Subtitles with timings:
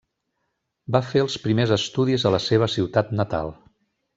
[0.95, 3.57] Va fer els primers estudis a la seva ciutat natal.